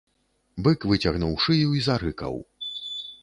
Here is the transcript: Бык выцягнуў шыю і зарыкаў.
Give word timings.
Бык 0.67 0.87
выцягнуў 0.91 1.35
шыю 1.45 1.69
і 1.79 1.83
зарыкаў. 1.87 2.35